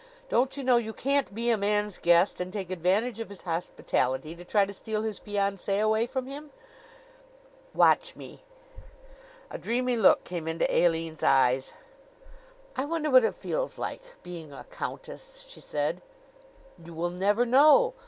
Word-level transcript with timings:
Don't 0.29 0.57
you 0.57 0.63
know 0.63 0.77
you 0.77 0.93
can't 0.93 1.31
be 1.35 1.51
a 1.51 1.57
man's 1.57 1.99
guest 1.99 2.39
and 2.41 2.51
take 2.51 2.71
advantage 2.71 3.19
of 3.19 3.29
his 3.29 3.41
hospitality 3.41 4.33
to 4.35 4.43
try 4.43 4.65
to 4.65 4.73
steal 4.73 5.03
his 5.03 5.19
fiancee 5.19 5.77
away 5.77 6.07
from 6.07 6.25
him?" 6.25 6.49
"Watch 7.75 8.15
me." 8.15 8.43
A 9.51 9.59
dreamy 9.59 9.95
look 9.95 10.23
came 10.23 10.47
into 10.47 10.65
Aline's 10.75 11.21
eyes. 11.21 11.73
"I 12.75 12.83
wonder 12.83 13.11
what 13.11 13.23
it 13.23 13.35
feels 13.35 13.77
like, 13.77 14.01
being 14.23 14.51
a 14.51 14.63
countess," 14.71 15.45
she 15.47 15.61
said. 15.61 16.01
"You 16.83 16.95
will 16.95 17.11
never 17.11 17.45
know." 17.45 17.93